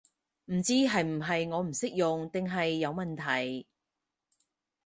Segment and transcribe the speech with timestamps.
[0.45, 3.67] 唔知係我唔識用定係有問題